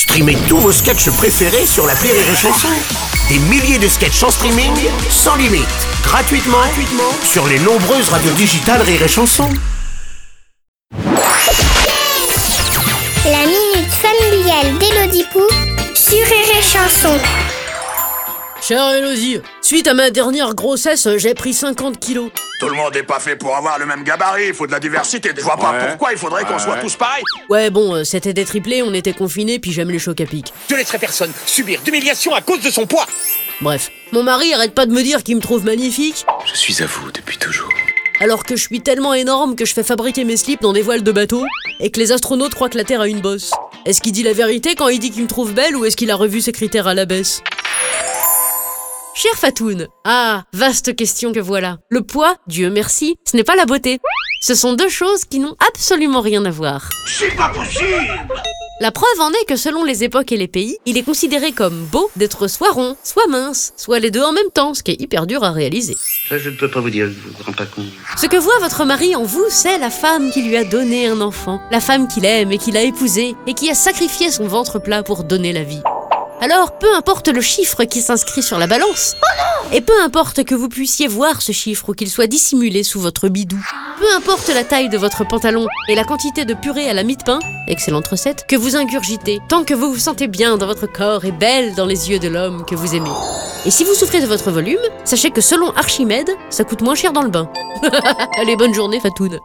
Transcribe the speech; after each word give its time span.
Streamez 0.00 0.38
tous 0.48 0.56
vos 0.56 0.72
sketchs 0.72 1.10
préférés 1.10 1.66
sur 1.66 1.86
la 1.86 1.92
Rire 1.92 2.14
et 2.14 2.34
Chanson. 2.34 2.68
Des 3.28 3.38
milliers 3.38 3.78
de 3.78 3.86
sketchs 3.86 4.22
en 4.22 4.30
streaming, 4.30 4.72
sans 5.10 5.36
limite, 5.36 5.68
gratuitement, 6.02 6.56
sur 7.22 7.46
les 7.46 7.58
nombreuses 7.58 8.08
radios 8.08 8.32
digitales 8.32 8.80
Rire 8.80 9.02
et 9.02 9.08
Chanson. 9.08 9.50
La 13.26 13.44
minute 13.44 13.92
familiale 13.92 14.78
d'Élodie 14.78 15.26
Pou 15.30 15.42
sur 15.94 16.16
Rire 16.16 16.62
Chanson. 16.62 17.18
Chère 18.70 18.94
Elodie, 18.94 19.40
suite 19.62 19.88
à 19.88 19.94
ma 19.94 20.10
dernière 20.10 20.54
grossesse, 20.54 21.08
j'ai 21.16 21.34
pris 21.34 21.52
50 21.52 21.98
kilos. 21.98 22.30
Tout 22.60 22.68
le 22.68 22.76
monde 22.76 22.94
n'est 22.94 23.02
pas 23.02 23.18
fait 23.18 23.34
pour 23.34 23.56
avoir 23.56 23.80
le 23.80 23.84
même 23.84 24.04
gabarit, 24.04 24.46
il 24.46 24.54
faut 24.54 24.68
de 24.68 24.70
la 24.70 24.78
diversité. 24.78 25.32
Je 25.36 25.42
vois 25.42 25.56
pas 25.56 25.72
Ouais. 25.72 25.88
pourquoi 25.88 26.12
il 26.12 26.18
faudrait 26.18 26.44
qu'on 26.44 26.52
Ouais. 26.52 26.58
soit 26.60 26.76
tous 26.76 26.94
pareils. 26.94 27.24
Ouais, 27.48 27.68
bon, 27.70 27.96
euh, 27.96 28.04
c'était 28.04 28.32
des 28.32 28.44
triplés, 28.44 28.84
on 28.84 28.94
était 28.94 29.12
confinés, 29.12 29.58
puis 29.58 29.72
j'aime 29.72 29.90
les 29.90 29.98
chocs 29.98 30.20
à 30.20 30.24
pic. 30.24 30.52
Je 30.70 30.76
laisserai 30.76 30.98
personne 30.98 31.32
subir 31.46 31.80
d'humiliation 31.82 32.32
à 32.32 32.42
cause 32.42 32.60
de 32.60 32.70
son 32.70 32.86
poids. 32.86 33.08
Bref, 33.60 33.90
mon 34.12 34.22
mari 34.22 34.54
arrête 34.54 34.72
pas 34.72 34.86
de 34.86 34.92
me 34.92 35.02
dire 35.02 35.24
qu'il 35.24 35.34
me 35.34 35.40
trouve 35.42 35.64
magnifique, 35.64 36.24
Je 36.46 36.54
suis 36.56 36.80
à 36.80 36.86
vous 36.86 37.10
depuis 37.10 37.38
toujours. 37.38 37.70
alors 38.20 38.44
que 38.44 38.54
je 38.54 38.62
suis 38.62 38.80
tellement 38.82 39.14
énorme 39.14 39.56
que 39.56 39.64
je 39.64 39.74
fais 39.74 39.82
fabriquer 39.82 40.22
mes 40.22 40.36
slips 40.36 40.62
dans 40.62 40.72
des 40.72 40.82
voiles 40.82 41.02
de 41.02 41.10
bateau, 41.10 41.44
et 41.80 41.90
que 41.90 41.98
les 41.98 42.12
astronautes 42.12 42.54
croient 42.54 42.68
que 42.68 42.78
la 42.78 42.84
Terre 42.84 43.00
a 43.00 43.08
une 43.08 43.20
bosse. 43.20 43.50
Est-ce 43.84 44.00
qu'il 44.00 44.12
dit 44.12 44.22
la 44.22 44.32
vérité 44.32 44.76
quand 44.76 44.86
il 44.86 45.00
dit 45.00 45.10
qu'il 45.10 45.24
me 45.24 45.28
trouve 45.28 45.54
belle, 45.54 45.74
ou 45.74 45.84
est-ce 45.86 45.96
qu'il 45.96 46.12
a 46.12 46.14
revu 46.16 46.40
ses 46.40 46.52
critères 46.52 46.86
à 46.86 46.94
la 46.94 47.04
baisse? 47.04 47.42
Cher 49.22 49.34
Fatoun, 49.36 49.86
ah, 50.06 50.44
vaste 50.54 50.96
question 50.96 51.30
que 51.30 51.40
voilà. 51.40 51.76
Le 51.90 52.00
poids, 52.00 52.36
Dieu 52.46 52.70
merci, 52.70 53.16
ce 53.30 53.36
n'est 53.36 53.44
pas 53.44 53.54
la 53.54 53.66
beauté. 53.66 53.98
Ce 54.40 54.54
sont 54.54 54.72
deux 54.72 54.88
choses 54.88 55.26
qui 55.26 55.40
n'ont 55.40 55.56
absolument 55.68 56.22
rien 56.22 56.42
à 56.46 56.50
voir. 56.50 56.88
C'est 57.06 57.36
pas 57.36 57.50
possible 57.50 58.08
La 58.80 58.90
preuve 58.90 59.20
en 59.20 59.28
est 59.28 59.44
que 59.46 59.56
selon 59.56 59.84
les 59.84 60.04
époques 60.04 60.32
et 60.32 60.38
les 60.38 60.48
pays, 60.48 60.78
il 60.86 60.96
est 60.96 61.02
considéré 61.02 61.52
comme 61.52 61.84
beau 61.92 62.10
d'être 62.16 62.48
soit 62.48 62.70
rond, 62.70 62.96
soit 63.04 63.26
mince, 63.26 63.74
soit 63.76 63.98
les 63.98 64.10
deux 64.10 64.22
en 64.22 64.32
même 64.32 64.50
temps, 64.54 64.72
ce 64.72 64.82
qui 64.82 64.92
est 64.92 65.00
hyper 65.02 65.26
dur 65.26 65.44
à 65.44 65.50
réaliser. 65.50 65.98
Ça, 66.30 66.38
je 66.38 66.48
ne 66.48 66.56
peux 66.56 66.70
pas 66.70 66.80
vous 66.80 66.88
dire, 66.88 67.08
je 67.08 67.12
vous 67.12 67.44
rends 67.44 67.52
pas 67.52 67.66
compte. 67.66 67.92
Ce 68.16 68.24
que 68.24 68.38
voit 68.38 68.58
votre 68.60 68.86
mari 68.86 69.14
en 69.16 69.24
vous, 69.24 69.44
c'est 69.50 69.76
la 69.76 69.90
femme 69.90 70.30
qui 70.30 70.40
lui 70.40 70.56
a 70.56 70.64
donné 70.64 71.08
un 71.08 71.20
enfant, 71.20 71.60
la 71.70 71.80
femme 71.80 72.08
qu'il 72.08 72.24
aime 72.24 72.52
et 72.52 72.58
qu'il 72.58 72.78
a 72.78 72.82
épousée, 72.82 73.34
et 73.46 73.52
qui 73.52 73.70
a 73.70 73.74
sacrifié 73.74 74.30
son 74.30 74.46
ventre 74.46 74.78
plat 74.78 75.02
pour 75.02 75.24
donner 75.24 75.52
la 75.52 75.62
vie. 75.62 75.82
Alors, 76.42 76.78
peu 76.78 76.94
importe 76.94 77.28
le 77.28 77.42
chiffre 77.42 77.84
qui 77.84 78.00
s'inscrit 78.00 78.42
sur 78.42 78.58
la 78.58 78.66
balance, 78.66 79.14
et 79.72 79.82
peu 79.82 79.92
importe 80.02 80.42
que 80.42 80.54
vous 80.54 80.70
puissiez 80.70 81.06
voir 81.06 81.42
ce 81.42 81.52
chiffre 81.52 81.90
ou 81.90 81.92
qu'il 81.92 82.08
soit 82.08 82.28
dissimulé 82.28 82.82
sous 82.82 82.98
votre 82.98 83.28
bidou, 83.28 83.62
peu 83.98 84.06
importe 84.16 84.48
la 84.48 84.64
taille 84.64 84.88
de 84.88 84.96
votre 84.96 85.28
pantalon 85.28 85.66
et 85.88 85.94
la 85.94 86.04
quantité 86.04 86.46
de 86.46 86.54
purée 86.54 86.88
à 86.88 86.94
la 86.94 87.02
mie 87.02 87.18
de 87.18 87.22
pain, 87.22 87.40
excellente 87.68 88.08
recette, 88.08 88.46
que 88.48 88.56
vous 88.56 88.74
ingurgitez, 88.74 89.40
tant 89.50 89.64
que 89.64 89.74
vous 89.74 89.92
vous 89.92 89.98
sentez 89.98 90.28
bien 90.28 90.56
dans 90.56 90.66
votre 90.66 90.90
corps 90.90 91.26
et 91.26 91.32
belle 91.32 91.74
dans 91.74 91.84
les 91.84 92.08
yeux 92.08 92.18
de 92.18 92.28
l'homme 92.28 92.64
que 92.64 92.74
vous 92.74 92.94
aimez. 92.94 93.12
Et 93.66 93.70
si 93.70 93.84
vous 93.84 93.92
souffrez 93.92 94.22
de 94.22 94.26
votre 94.26 94.50
volume, 94.50 94.80
sachez 95.04 95.30
que 95.30 95.42
selon 95.42 95.70
Archimède, 95.72 96.30
ça 96.48 96.64
coûte 96.64 96.80
moins 96.80 96.94
cher 96.94 97.12
dans 97.12 97.22
le 97.22 97.28
bain. 97.28 97.50
Allez, 98.38 98.56
bonne 98.56 98.72
journée, 98.72 98.98
Fatoun. 98.98 99.38